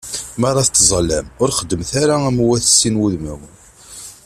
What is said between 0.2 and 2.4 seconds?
Mi ara tettẓallam, ur xeddmet ara am